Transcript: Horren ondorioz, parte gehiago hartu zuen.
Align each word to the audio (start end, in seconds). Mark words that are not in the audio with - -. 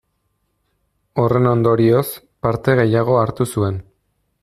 Horren 1.25 1.51
ondorioz, 1.51 2.07
parte 2.47 2.79
gehiago 2.83 3.19
hartu 3.25 3.49
zuen. 3.57 3.83